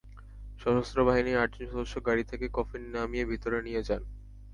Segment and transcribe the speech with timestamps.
[0.61, 4.01] সশস্ত্র বাহিনীর আটজন সদস্য গাড়ি থেকে কফিন নামিয়ে ভেতরে নিয়ে যান।